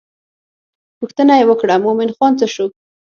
[0.99, 2.65] پوښتنه یې وکړه مومن خان څه شو.